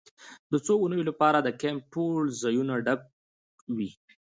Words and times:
د 0.51 0.53
څو 0.65 0.73
اونیو 0.81 1.07
لپاره 1.09 1.37
د 1.41 1.49
کیمپ 1.61 1.81
ټول 1.93 2.21
ځایونه 2.41 2.73
ډک 2.85 3.01
وي 3.77 3.91